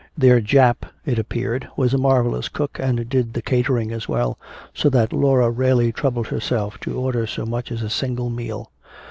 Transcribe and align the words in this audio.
Their 0.17 0.41
Jap, 0.41 0.77
it 1.05 1.19
appeared, 1.19 1.67
was 1.77 1.93
a 1.93 1.97
marvellous 1.99 2.49
cook 2.49 2.79
and 2.81 3.07
did 3.07 3.33
the 3.33 3.41
catering 3.43 3.91
as 3.91 4.09
well, 4.09 4.39
so 4.73 4.89
that 4.89 5.13
Laura 5.13 5.51
rarely 5.51 5.91
troubled 5.91 6.25
herself 6.29 6.79
to 6.79 6.97
order 6.99 7.27
so 7.27 7.45
much 7.45 7.71
as 7.71 7.83
a 7.83 7.87
single 7.91 8.31
meal. 8.31 8.71